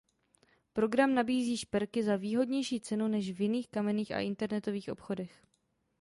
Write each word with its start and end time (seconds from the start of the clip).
Program 0.73 1.15
nabízí 1.15 1.57
šperky 1.57 2.03
za 2.03 2.15
výhodnější 2.15 2.81
cenu 2.81 3.07
než 3.07 3.31
v 3.31 3.41
jiných 3.41 3.67
kamenných 3.69 4.11
a 4.11 4.19
internetových 4.19 4.89
obchodech. 4.89 5.43